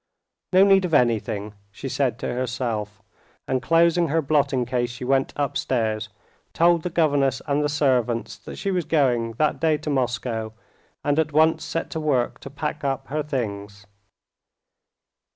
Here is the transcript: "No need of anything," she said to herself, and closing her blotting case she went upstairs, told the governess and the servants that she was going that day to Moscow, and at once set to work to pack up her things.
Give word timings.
"No 0.51 0.63
need 0.65 0.83
of 0.85 0.95
anything," 0.95 1.53
she 1.71 1.87
said 1.87 2.17
to 2.17 2.33
herself, 2.33 3.03
and 3.47 3.61
closing 3.61 4.07
her 4.07 4.19
blotting 4.19 4.65
case 4.65 4.89
she 4.89 5.03
went 5.05 5.31
upstairs, 5.35 6.09
told 6.53 6.81
the 6.81 6.89
governess 6.89 7.39
and 7.45 7.63
the 7.63 7.69
servants 7.69 8.35
that 8.39 8.55
she 8.55 8.71
was 8.71 8.83
going 8.85 9.33
that 9.33 9.59
day 9.59 9.77
to 9.77 9.91
Moscow, 9.91 10.53
and 11.05 11.19
at 11.19 11.33
once 11.33 11.63
set 11.63 11.91
to 11.91 11.99
work 11.99 12.39
to 12.39 12.49
pack 12.49 12.83
up 12.83 13.09
her 13.09 13.21
things. 13.21 13.85